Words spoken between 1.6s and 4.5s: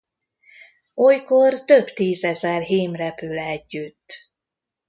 több tízezer hím repül együtt.